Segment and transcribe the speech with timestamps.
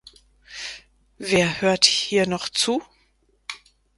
[1.19, 2.81] Wer hört hier noch zu?